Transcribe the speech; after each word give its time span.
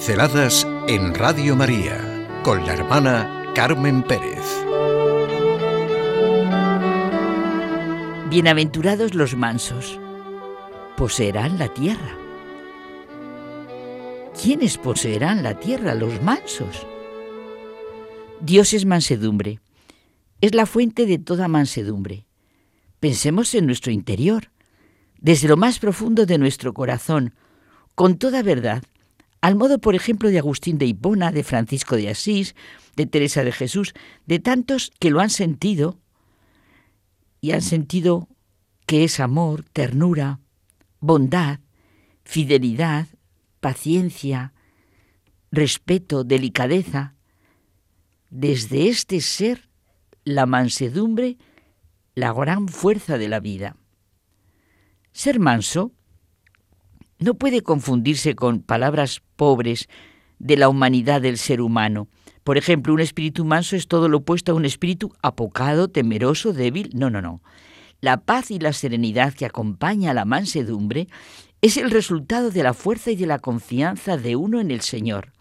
Pinceladas 0.00 0.66
en 0.88 1.14
Radio 1.14 1.54
María 1.54 2.26
con 2.42 2.64
la 2.64 2.72
hermana 2.72 3.52
Carmen 3.54 4.02
Pérez. 4.02 4.46
Bienaventurados 8.30 9.14
los 9.14 9.36
mansos, 9.36 10.00
poseerán 10.96 11.58
la 11.58 11.68
tierra. 11.74 12.16
¿Quiénes 14.42 14.78
poseerán 14.78 15.42
la 15.42 15.60
tierra? 15.60 15.94
Los 15.94 16.22
mansos. 16.22 16.86
Dios 18.40 18.72
es 18.72 18.86
mansedumbre, 18.86 19.60
es 20.40 20.54
la 20.54 20.64
fuente 20.64 21.04
de 21.04 21.18
toda 21.18 21.46
mansedumbre. 21.46 22.24
Pensemos 23.00 23.54
en 23.54 23.66
nuestro 23.66 23.92
interior, 23.92 24.50
desde 25.18 25.46
lo 25.46 25.58
más 25.58 25.78
profundo 25.78 26.24
de 26.24 26.38
nuestro 26.38 26.72
corazón, 26.72 27.34
con 27.94 28.16
toda 28.16 28.42
verdad, 28.42 28.82
al 29.40 29.56
modo, 29.56 29.78
por 29.78 29.94
ejemplo, 29.94 30.30
de 30.30 30.38
Agustín 30.38 30.78
de 30.78 30.86
Hipona, 30.86 31.32
de 31.32 31.44
Francisco 31.44 31.96
de 31.96 32.10
Asís, 32.10 32.54
de 32.96 33.06
Teresa 33.06 33.42
de 33.42 33.52
Jesús, 33.52 33.94
de 34.26 34.38
tantos 34.38 34.92
que 34.98 35.10
lo 35.10 35.20
han 35.20 35.30
sentido 35.30 35.98
y 37.40 37.52
han 37.52 37.62
sentido 37.62 38.28
que 38.86 39.04
es 39.04 39.20
amor, 39.20 39.64
ternura, 39.72 40.40
bondad, 41.00 41.60
fidelidad, 42.24 43.06
paciencia, 43.60 44.52
respeto, 45.50 46.24
delicadeza. 46.24 47.14
Desde 48.28 48.88
este 48.88 49.20
ser, 49.20 49.68
la 50.24 50.46
mansedumbre, 50.46 51.38
la 52.14 52.32
gran 52.32 52.68
fuerza 52.68 53.16
de 53.16 53.28
la 53.28 53.40
vida. 53.40 53.76
Ser 55.12 55.40
manso 55.40 55.92
no 57.20 57.34
puede 57.34 57.62
confundirse 57.62 58.34
con 58.34 58.60
palabras 58.60 59.22
pobres 59.36 59.88
de 60.38 60.56
la 60.56 60.68
humanidad 60.68 61.20
del 61.20 61.38
ser 61.38 61.60
humano. 61.60 62.08
Por 62.44 62.56
ejemplo, 62.56 62.94
un 62.94 63.00
espíritu 63.00 63.44
manso 63.44 63.76
es 63.76 63.86
todo 63.86 64.08
lo 64.08 64.18
opuesto 64.18 64.52
a 64.52 64.54
un 64.54 64.64
espíritu 64.64 65.12
apocado, 65.22 65.88
temeroso, 65.88 66.52
débil. 66.52 66.90
No, 66.94 67.10
no, 67.10 67.20
no. 67.20 67.42
La 68.00 68.16
paz 68.16 68.50
y 68.50 68.58
la 68.58 68.72
serenidad 68.72 69.34
que 69.34 69.44
acompaña 69.44 70.10
a 70.10 70.14
la 70.14 70.24
mansedumbre 70.24 71.08
es 71.60 71.76
el 71.76 71.90
resultado 71.90 72.50
de 72.50 72.62
la 72.62 72.72
fuerza 72.72 73.10
y 73.10 73.16
de 73.16 73.26
la 73.26 73.38
confianza 73.38 74.16
de 74.16 74.36
uno 74.36 74.60
en 74.60 74.70
el 74.70 74.80
Señor. 74.80 75.32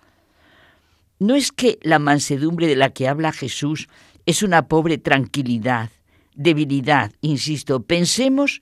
No 1.18 1.36
es 1.36 1.54
que 1.54 1.80
la 1.82 2.00
mansedumbre 2.00 2.68
de 2.68 2.76
la 2.76 2.90
que 2.90 3.08
habla 3.08 3.32
Jesús 3.32 3.88
es 4.26 4.44
una 4.44 4.68
pobre 4.68 4.98
tranquilidad, 4.98 5.90
debilidad, 6.36 7.14
insisto, 7.22 7.82
pensemos 7.84 8.62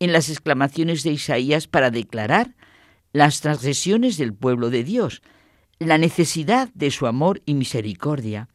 en 0.00 0.12
las 0.12 0.28
exclamaciones 0.28 1.02
de 1.04 1.12
Isaías 1.12 1.68
para 1.68 1.90
declarar 1.90 2.56
las 3.12 3.40
transgresiones 3.40 4.16
del 4.16 4.34
pueblo 4.34 4.70
de 4.70 4.82
Dios, 4.82 5.22
la 5.78 5.98
necesidad 5.98 6.70
de 6.74 6.90
su 6.90 7.06
amor 7.06 7.42
y 7.46 7.54
misericordia, 7.54 8.48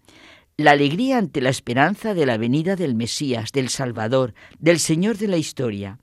la 0.57 0.71
alegría 0.71 1.17
ante 1.17 1.41
la 1.41 1.49
esperanza 1.49 2.13
de 2.13 2.25
la 2.25 2.37
venida 2.37 2.75
del 2.75 2.95
Mesías, 2.95 3.51
del 3.51 3.69
Salvador, 3.69 4.33
del 4.59 4.79
Señor 4.79 5.17
de 5.17 5.27
la 5.27 5.37
historia. 5.37 5.99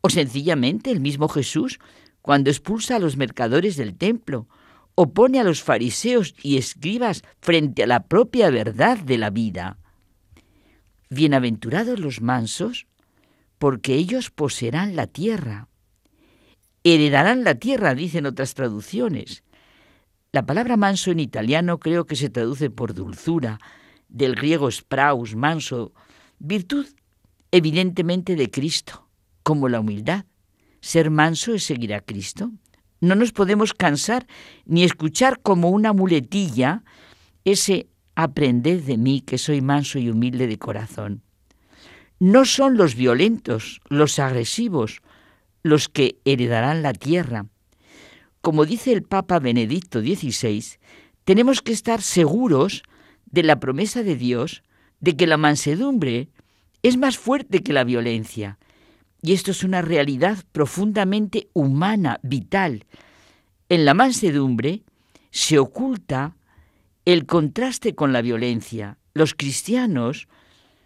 O 0.00 0.10
sencillamente 0.10 0.90
el 0.90 1.00
mismo 1.00 1.28
Jesús 1.28 1.78
cuando 2.22 2.50
expulsa 2.50 2.96
a 2.96 2.98
los 2.98 3.16
mercadores 3.16 3.76
del 3.76 3.96
templo, 3.96 4.48
o 4.94 5.12
pone 5.12 5.38
a 5.38 5.44
los 5.44 5.62
fariseos 5.62 6.34
y 6.42 6.56
escribas 6.56 7.22
frente 7.40 7.84
a 7.84 7.86
la 7.86 8.08
propia 8.08 8.50
verdad 8.50 8.98
de 8.98 9.16
la 9.16 9.30
vida. 9.30 9.78
Bienaventurados 11.08 12.00
los 12.00 12.20
mansos, 12.20 12.86
porque 13.58 13.94
ellos 13.94 14.30
poseerán 14.30 14.96
la 14.96 15.06
tierra. 15.06 15.68
Heredarán 16.84 17.44
la 17.44 17.56
tierra, 17.56 17.94
dicen 17.94 18.26
otras 18.26 18.54
traducciones. 18.54 19.42
La 20.32 20.46
palabra 20.46 20.76
manso 20.76 21.10
en 21.10 21.20
italiano 21.20 21.78
creo 21.78 22.06
que 22.06 22.16
se 22.16 22.30
traduce 22.30 22.70
por 22.70 22.94
dulzura, 22.94 23.58
del 24.08 24.34
griego 24.34 24.70
spraus, 24.70 25.34
manso, 25.34 25.92
virtud 26.38 26.86
evidentemente 27.50 28.36
de 28.36 28.50
Cristo, 28.50 29.08
como 29.42 29.68
la 29.68 29.80
humildad. 29.80 30.24
Ser 30.80 31.10
manso 31.10 31.54
es 31.54 31.64
seguir 31.64 31.94
a 31.94 32.00
Cristo. 32.00 32.52
No 33.00 33.14
nos 33.14 33.32
podemos 33.32 33.74
cansar 33.74 34.26
ni 34.64 34.84
escuchar 34.84 35.40
como 35.40 35.70
una 35.70 35.92
muletilla 35.92 36.84
ese 37.44 37.88
aprended 38.14 38.82
de 38.82 38.96
mí 38.96 39.20
que 39.20 39.38
soy 39.38 39.60
manso 39.60 39.98
y 39.98 40.10
humilde 40.10 40.46
de 40.46 40.58
corazón. 40.58 41.22
No 42.20 42.44
son 42.44 42.76
los 42.76 42.94
violentos, 42.94 43.80
los 43.88 44.18
agresivos, 44.18 45.00
los 45.62 45.88
que 45.88 46.18
heredarán 46.24 46.82
la 46.82 46.92
tierra. 46.92 47.46
Como 48.40 48.64
dice 48.64 48.92
el 48.92 49.02
Papa 49.02 49.38
Benedicto 49.38 50.00
XVI, 50.00 50.64
tenemos 51.24 51.62
que 51.62 51.72
estar 51.72 52.02
seguros 52.02 52.82
de 53.26 53.42
la 53.42 53.60
promesa 53.60 54.02
de 54.02 54.16
Dios 54.16 54.62
de 55.00 55.16
que 55.16 55.26
la 55.26 55.36
mansedumbre 55.36 56.28
es 56.82 56.96
más 56.96 57.18
fuerte 57.18 57.62
que 57.62 57.72
la 57.72 57.84
violencia. 57.84 58.58
Y 59.22 59.32
esto 59.32 59.50
es 59.50 59.64
una 59.64 59.82
realidad 59.82 60.38
profundamente 60.52 61.48
humana, 61.52 62.20
vital. 62.22 62.86
En 63.68 63.84
la 63.84 63.94
mansedumbre 63.94 64.82
se 65.30 65.58
oculta 65.58 66.36
el 67.04 67.26
contraste 67.26 67.94
con 67.94 68.12
la 68.12 68.22
violencia. 68.22 68.98
Los 69.14 69.34
cristianos 69.34 70.28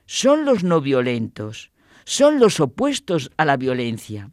son 0.06 0.44
los 0.44 0.64
no 0.64 0.80
violentos, 0.80 1.70
son 2.04 2.40
los 2.40 2.60
opuestos 2.60 3.30
a 3.36 3.44
la 3.44 3.56
violencia. 3.56 4.30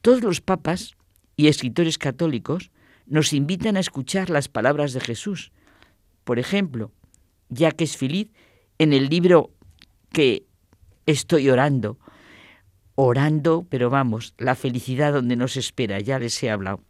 Todos 0.00 0.22
los 0.22 0.40
papas 0.40 0.96
y 1.36 1.48
escritores 1.48 1.98
católicos 1.98 2.70
nos 3.06 3.32
invitan 3.32 3.76
a 3.76 3.80
escuchar 3.80 4.30
las 4.30 4.48
palabras 4.48 4.92
de 4.92 5.00
Jesús. 5.00 5.52
Por 6.24 6.38
ejemplo, 6.38 6.92
Jacques 7.48 7.96
Philippe, 7.96 8.32
en 8.78 8.92
el 8.92 9.08
libro 9.08 9.50
que 10.10 10.46
estoy 11.06 11.50
orando, 11.50 11.98
orando, 12.94 13.66
pero 13.68 13.90
vamos, 13.90 14.34
la 14.38 14.54
felicidad 14.54 15.12
donde 15.12 15.36
nos 15.36 15.56
espera, 15.56 15.98
ya 16.00 16.18
les 16.18 16.42
he 16.42 16.50
hablado. 16.50 16.80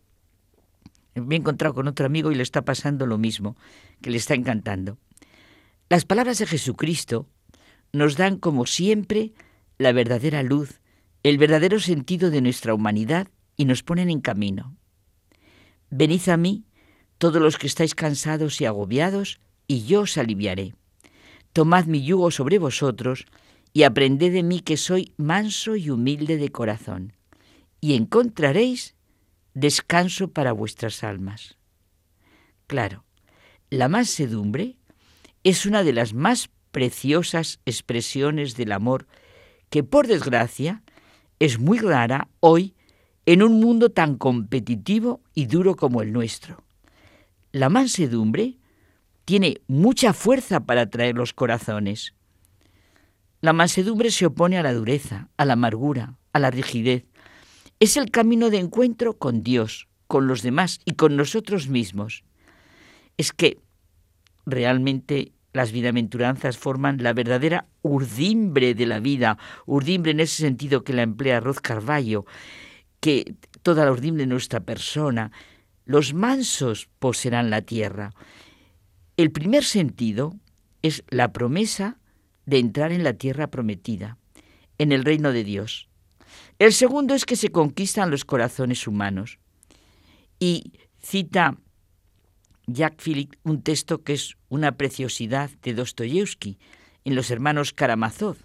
Me 1.15 1.35
he 1.35 1.39
encontrado 1.39 1.75
con 1.75 1.89
otro 1.89 2.07
amigo 2.07 2.31
y 2.31 2.35
le 2.35 2.43
está 2.43 2.63
pasando 2.63 3.07
lo 3.07 3.19
mismo, 3.19 3.57
que 4.01 4.11
le 4.11 4.17
está 4.17 4.35
encantando. 4.35 4.99
Las 5.89 6.05
palabras 6.05 6.39
de 6.39 6.47
Jesucristo 6.47 7.27
nos 7.93 8.17
dan, 8.17 8.37
como 8.37 8.67
siempre, 8.67 9.33
la 9.79 9.93
verdadera 9.93 10.43
luz, 10.43 10.81
el 11.23 11.39
verdadero 11.39 11.81
sentido 11.81 12.31
de 12.31 12.41
nuestra 12.41 12.75
humanidad 12.75 13.29
y 13.57 13.65
nos 13.65 13.83
ponen 13.83 14.11
en 14.11 14.21
camino. 14.21 14.77
Venid 15.91 16.29
a 16.29 16.37
mí, 16.37 16.65
todos 17.19 17.43
los 17.43 17.59
que 17.59 17.67
estáis 17.67 17.95
cansados 17.95 18.61
y 18.61 18.65
agobiados, 18.65 19.41
y 19.67 19.85
yo 19.85 20.03
os 20.03 20.17
aliviaré. 20.17 20.75
Tomad 21.53 21.87
mi 21.87 22.03
yugo 22.03 22.31
sobre 22.31 22.59
vosotros 22.59 23.27
y 23.73 23.83
aprended 23.83 24.33
de 24.33 24.43
mí 24.43 24.61
que 24.61 24.77
soy 24.77 25.13
manso 25.17 25.77
y 25.77 25.91
humilde 25.91 26.37
de 26.37 26.51
corazón, 26.51 27.13
y 27.81 27.95
encontraréis 27.95 28.95
descanso 29.55 30.29
para 30.33 30.53
vuestras 30.53 31.03
almas. 31.05 31.57
Claro, 32.67 33.05
la 33.69 33.89
mansedumbre 33.89 34.77
es 35.45 35.67
una 35.67 35.83
de 35.83 35.93
las 35.93 36.15
más 36.15 36.51
preciosas 36.71 37.61
expresiones 37.67 38.57
del 38.57 38.73
amor 38.73 39.07
que 39.71 39.83
por 39.83 40.07
desgracia 40.07 40.83
es 41.39 41.59
muy 41.59 41.79
rara 41.79 42.29
hoy 42.41 42.75
en 43.27 43.43
un 43.43 43.61
mundo 43.61 43.91
tan 43.91 44.17
competitivo 44.17 45.21
y 45.35 45.47
duro 45.47 45.77
como 45.77 46.03
el 46.03 46.13
nuestro. 46.13 46.63
La 47.53 47.69
mansedumbre 47.69 48.59
tiene 49.25 49.61
mucha 49.69 50.13
fuerza 50.13 50.61
para 50.61 50.83
atraer 50.83 51.17
los 51.17 51.33
corazones. 51.33 52.15
La 53.41 53.53
mansedumbre 53.53 54.11
se 54.11 54.27
opone 54.27 54.59
a 54.59 54.63
la 54.63 54.73
dureza, 54.73 55.29
a 55.37 55.45
la 55.45 55.55
amargura, 55.55 56.17
a 56.33 56.39
la 56.39 56.51
rigidez. 56.51 57.05
Es 57.79 57.97
el 57.97 58.11
camino 58.11 58.51
de 58.51 58.59
encuentro 58.59 59.17
con 59.17 59.43
Dios, 59.43 59.89
con 60.07 60.27
los 60.27 60.43
demás 60.43 60.81
y 60.85 60.95
con 60.95 61.17
nosotros 61.17 61.69
mismos. 61.69 62.25
Es 63.17 63.33
que 63.33 63.59
realmente 64.45 65.33
las 65.53 65.73
bienaventuranzas 65.73 66.59
forman 66.59 67.03
la 67.03 67.13
verdadera 67.13 67.67
urdimbre 67.83 68.75
de 68.75 68.87
la 68.87 69.01
vida, 69.01 69.39
urdimbre 69.67 70.13
en 70.13 70.21
ese 70.21 70.43
sentido 70.43 70.85
que 70.85 70.93
la 70.93 71.03
emplea 71.03 71.41
Roz 71.41 71.61
Carballo, 71.61 72.25
que 73.01 73.35
toda 73.63 73.85
la 73.85 73.93
urdimbre 73.93 74.23
de 74.25 74.29
nuestra 74.29 74.61
persona. 74.61 75.33
Los 75.85 76.15
mansos 76.15 76.89
poseerán 76.99 77.51
la 77.51 77.63
tierra. 77.63 78.13
El 79.17 79.33
primer 79.33 79.65
sentido 79.65 80.35
es 80.83 81.03
la 81.09 81.33
promesa 81.33 81.99
de 82.47 82.59
entrar 82.59 82.93
en 82.93 83.03
la 83.03 83.15
tierra 83.15 83.49
prometida, 83.49 84.17
en 84.79 84.93
el 84.93 85.05
reino 85.05 85.33
de 85.33 85.45
Dios. 85.45 85.89
El 86.59 86.73
segundo 86.73 87.15
es 87.15 87.25
que 87.25 87.37
se 87.37 87.51
conquistan 87.51 88.11
los 88.11 88.25
corazones 88.25 88.87
humanos. 88.87 89.39
Y 90.39 90.73
cita 91.01 91.57
Jack 92.75 93.03
Philip 93.03 93.35
un 93.45 93.63
texto 93.63 94.03
que 94.03 94.13
es 94.13 94.37
una 94.49 94.77
preciosidad 94.77 95.51
de 95.63 95.75
Dostoyevsky 95.75 96.59
en 97.05 97.15
Los 97.15 97.31
hermanos 97.31 97.73
Karamazov. 97.73 98.37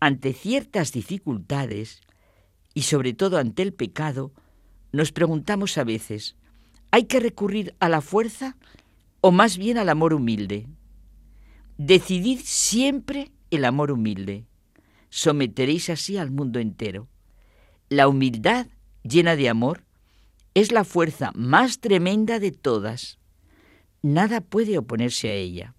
Ante 0.00 0.32
ciertas 0.32 0.92
dificultades 0.92 2.00
y 2.74 2.82
sobre 2.82 3.14
todo 3.14 3.38
ante 3.38 3.62
el 3.62 3.72
pecado, 3.72 4.32
nos 4.92 5.12
preguntamos 5.12 5.78
a 5.78 5.84
veces, 5.84 6.36
¿Hay 6.90 7.04
que 7.04 7.20
recurrir 7.20 7.74
a 7.80 7.88
la 7.88 8.00
fuerza 8.00 8.56
o 9.20 9.30
más 9.30 9.58
bien 9.58 9.76
al 9.76 9.88
amor 9.90 10.14
humilde? 10.14 10.66
Decidid 11.76 12.40
siempre 12.42 13.30
el 13.50 13.64
amor 13.64 13.90
humilde. 13.90 14.46
Someteréis 15.10 15.90
así 15.90 16.16
al 16.16 16.30
mundo 16.30 16.60
entero. 16.60 17.08
La 17.90 18.08
humildad 18.08 18.66
llena 19.02 19.36
de 19.36 19.48
amor 19.48 19.84
es 20.60 20.72
la 20.72 20.84
fuerza 20.84 21.30
más 21.34 21.78
tremenda 21.78 22.40
de 22.40 22.50
todas. 22.50 23.18
Nada 24.02 24.40
puede 24.40 24.76
oponerse 24.78 25.30
a 25.30 25.34
ella. 25.34 25.74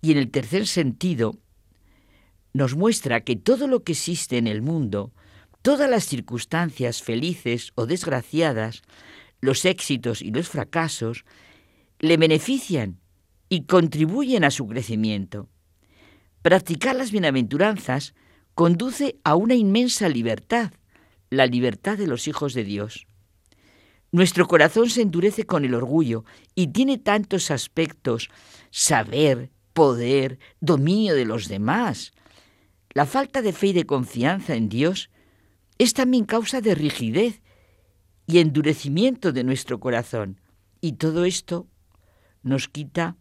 Y 0.00 0.12
en 0.12 0.18
el 0.18 0.30
tercer 0.30 0.66
sentido, 0.66 1.38
nos 2.54 2.74
muestra 2.74 3.22
que 3.22 3.36
todo 3.36 3.66
lo 3.66 3.82
que 3.82 3.92
existe 3.92 4.38
en 4.38 4.46
el 4.46 4.62
mundo, 4.62 5.12
todas 5.60 5.90
las 5.90 6.04
circunstancias 6.04 7.02
felices 7.02 7.72
o 7.74 7.86
desgraciadas, 7.86 8.82
los 9.40 9.64
éxitos 9.64 10.22
y 10.22 10.30
los 10.30 10.48
fracasos, 10.48 11.24
le 11.98 12.16
benefician 12.16 13.00
y 13.48 13.64
contribuyen 13.64 14.44
a 14.44 14.50
su 14.50 14.66
crecimiento. 14.66 15.48
Practicar 16.42 16.96
las 16.96 17.10
bienaventuranzas 17.10 18.14
conduce 18.54 19.16
a 19.24 19.34
una 19.34 19.54
inmensa 19.54 20.08
libertad, 20.08 20.72
la 21.28 21.46
libertad 21.46 21.98
de 21.98 22.06
los 22.06 22.28
hijos 22.28 22.54
de 22.54 22.64
Dios. 22.64 23.06
Nuestro 24.14 24.46
corazón 24.46 24.90
se 24.90 25.02
endurece 25.02 25.44
con 25.44 25.64
el 25.64 25.74
orgullo 25.74 26.24
y 26.54 26.68
tiene 26.68 26.98
tantos 26.98 27.50
aspectos, 27.50 28.30
saber, 28.70 29.50
poder, 29.72 30.38
dominio 30.60 31.16
de 31.16 31.24
los 31.24 31.48
demás, 31.48 32.12
la 32.90 33.06
falta 33.06 33.42
de 33.42 33.52
fe 33.52 33.66
y 33.66 33.72
de 33.72 33.86
confianza 33.86 34.54
en 34.54 34.68
Dios 34.68 35.10
es 35.78 35.94
también 35.94 36.26
causa 36.26 36.60
de 36.60 36.76
rigidez 36.76 37.42
y 38.28 38.38
endurecimiento 38.38 39.32
de 39.32 39.42
nuestro 39.42 39.80
corazón. 39.80 40.40
Y 40.80 40.92
todo 40.92 41.24
esto 41.24 41.66
nos 42.44 42.68
quita 42.68 43.16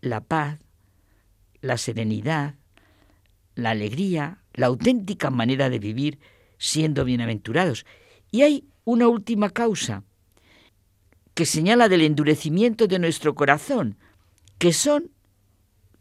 la 0.00 0.22
paz, 0.24 0.58
la 1.60 1.78
serenidad, 1.78 2.56
la 3.54 3.70
alegría, 3.70 4.42
la 4.54 4.66
auténtica 4.66 5.30
manera 5.30 5.70
de 5.70 5.78
vivir 5.78 6.18
siendo 6.58 7.04
bienaventurados. 7.04 7.86
Y 8.32 8.42
hay 8.42 8.68
una 8.82 9.06
última 9.06 9.50
causa 9.50 10.02
que 11.36 11.44
señala 11.44 11.90
del 11.90 12.00
endurecimiento 12.00 12.86
de 12.86 12.98
nuestro 12.98 13.34
corazón, 13.34 13.98
que 14.56 14.72
son 14.72 15.10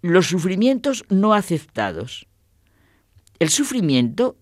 los 0.01 0.27
sufrimientos 0.27 1.03
no 1.09 1.33
aceptados. 1.33 2.25
El 3.39 3.49
sufrimiento 3.49 4.37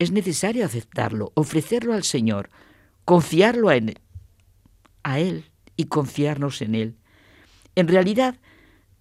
es 0.00 0.10
necesario 0.10 0.66
aceptarlo, 0.66 1.30
ofrecerlo 1.34 1.94
al 1.94 2.02
Señor, 2.02 2.50
confiarlo 3.04 3.68
a 3.68 3.76
Él, 3.76 4.00
a 5.04 5.20
Él 5.20 5.44
y 5.76 5.84
confiarnos 5.84 6.60
en 6.60 6.74
Él. 6.74 6.96
En 7.76 7.86
realidad, 7.86 8.34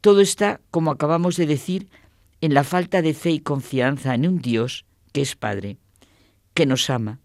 todo 0.02 0.22
está, 0.22 0.62
como 0.70 0.92
acabamos 0.92 1.38
de 1.38 1.48
decir, 1.48 1.90
en 2.40 2.54
la 2.54 2.64
falta 2.64 3.02
de 3.02 3.16
fe 3.16 3.32
y 3.32 3.40
confianza 3.40 4.14
en 4.14 4.28
un 4.28 4.42
Dios 4.42 4.86
que 5.12 5.22
es 5.22 5.36
Padre, 5.36 5.80
que 6.54 6.68
nos 6.68 6.88
ama, 6.92 7.20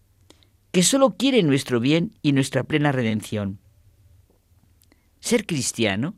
que 0.71 0.81
solo 0.81 1.17
quiere 1.17 1.43
nuestro 1.43 1.79
bien 1.79 2.17
y 2.23 2.31
nuestra 2.31 2.63
plena 2.63 2.91
redención. 2.91 3.59
Ser 5.25 5.47
cristiano 5.47 6.13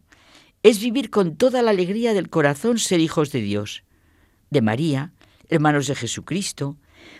es 0.63 0.81
vivir 0.81 1.09
con 1.09 1.37
toda 1.37 1.61
la 1.61 1.71
alegría 1.71 2.13
del 2.13 2.29
corazón 2.29 2.77
ser 2.77 2.99
hijos 2.99 3.31
de 3.31 3.39
Dios, 3.39 3.85
de 4.49 4.61
María, 4.61 5.13
hermanos 5.47 5.87
de 5.87 5.95
Jesucristo, 5.95 6.75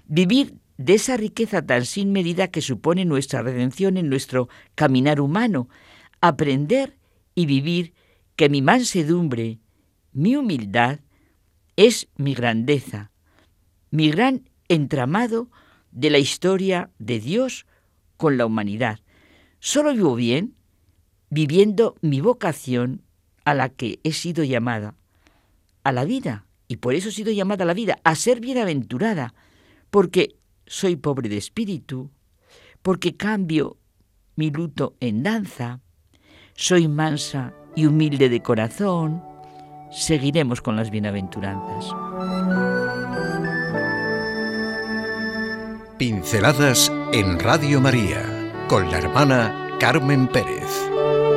vivir 0.05 0.55
de 0.75 0.95
esa 0.95 1.15
riqueza 1.15 1.65
tan 1.65 1.85
sin 1.85 2.11
medida 2.11 2.49
que 2.49 2.61
supone 2.61 3.05
nuestra 3.05 3.41
redención 3.41 3.95
en 3.95 4.09
nuestro 4.09 4.49
caminar 4.75 5.21
humano, 5.21 5.69
aprender 6.19 6.97
y 7.35 7.45
vivir 7.45 7.93
que 8.35 8.49
mi 8.49 8.61
mansedumbre, 8.61 9.59
mi 10.11 10.35
humildad, 10.35 10.99
es 11.77 12.09
mi 12.17 12.33
grandeza, 12.33 13.11
mi 13.91 14.11
gran 14.11 14.49
entramado 14.67 15.49
de 15.91 16.09
la 16.09 16.17
historia 16.17 16.91
de 16.99 17.21
Dios 17.21 17.65
con 18.17 18.35
la 18.35 18.45
humanidad. 18.45 18.99
Solo 19.61 19.93
vivo 19.93 20.15
bien 20.15 20.56
viviendo 21.29 21.95
mi 22.01 22.21
vocación 22.21 23.01
a 23.45 23.53
la 23.53 23.69
que 23.69 23.99
he 24.03 24.11
sido 24.11 24.43
llamada, 24.43 24.95
a 25.83 25.91
la 25.91 26.05
vida 26.05 26.45
y 26.67 26.77
por 26.77 26.95
eso 26.95 27.09
he 27.09 27.13
sido 27.13 27.31
llamada 27.31 27.63
a 27.63 27.67
la 27.67 27.73
vida, 27.73 27.99
a 28.03 28.15
ser 28.15 28.39
bienaventurada, 28.39 29.33
porque 29.89 30.35
soy 30.65 30.97
pobre 30.97 31.29
de 31.29 31.37
espíritu, 31.37 32.11
porque 32.81 33.15
cambio 33.15 33.77
mi 34.35 34.51
luto 34.51 34.95
en 34.99 35.23
danza, 35.23 35.79
soy 36.55 36.87
mansa 36.87 37.53
y 37.75 37.85
humilde 37.85 38.29
de 38.29 38.41
corazón, 38.41 39.23
seguiremos 39.91 40.61
con 40.61 40.75
las 40.75 40.91
bienaventuranzas. 40.91 41.95
Pinceladas 45.97 46.91
en 47.13 47.39
Radio 47.39 47.81
María 47.81 48.65
con 48.67 48.91
la 48.91 48.99
hermana 48.99 49.66
Carmen 49.79 50.27
Pérez. 50.27 51.36